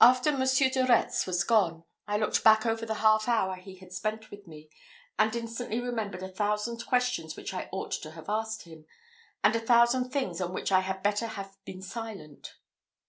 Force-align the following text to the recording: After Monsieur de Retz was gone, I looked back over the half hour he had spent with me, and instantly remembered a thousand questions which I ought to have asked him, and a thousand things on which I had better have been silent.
After 0.00 0.32
Monsieur 0.36 0.70
de 0.70 0.84
Retz 0.84 1.24
was 1.24 1.44
gone, 1.44 1.84
I 2.08 2.16
looked 2.16 2.42
back 2.42 2.66
over 2.66 2.84
the 2.84 2.94
half 2.94 3.28
hour 3.28 3.54
he 3.54 3.76
had 3.76 3.92
spent 3.92 4.28
with 4.28 4.48
me, 4.48 4.68
and 5.20 5.36
instantly 5.36 5.78
remembered 5.78 6.24
a 6.24 6.28
thousand 6.32 6.84
questions 6.84 7.36
which 7.36 7.54
I 7.54 7.68
ought 7.70 7.92
to 7.92 8.10
have 8.10 8.28
asked 8.28 8.62
him, 8.62 8.86
and 9.44 9.54
a 9.54 9.60
thousand 9.60 10.10
things 10.10 10.40
on 10.40 10.52
which 10.52 10.72
I 10.72 10.80
had 10.80 11.00
better 11.04 11.28
have 11.28 11.54
been 11.64 11.80
silent. 11.80 12.56